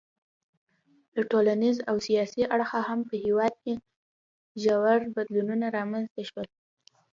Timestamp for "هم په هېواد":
2.87-3.53